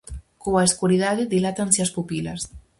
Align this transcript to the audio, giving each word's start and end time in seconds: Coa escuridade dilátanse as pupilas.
Coa 0.43 0.67
escuridade 0.69 1.29
dilátanse 1.35 1.79
as 1.85 1.93
pupilas. 1.95 2.41